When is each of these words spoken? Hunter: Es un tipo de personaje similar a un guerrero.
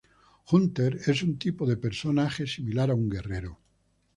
Hunter: 0.51 0.97
Es 1.05 1.21
un 1.21 1.37
tipo 1.37 1.67
de 1.67 1.77
personaje 1.77 2.47
similar 2.47 2.89
a 2.89 2.95
un 2.95 3.07
guerrero. 3.07 3.59